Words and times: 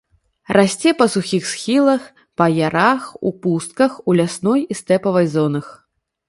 Расце 0.55 0.93
па 1.01 1.05
сухіх 1.15 1.43
схілах, 1.49 2.07
па 2.41 2.47
ярах 2.53 3.03
ў 3.11 3.29
пустках 3.45 3.91
ў 4.09 4.23
лясной 4.23 4.61
і 4.71 4.79
стэпавай 4.81 5.31
зонах. 5.37 5.71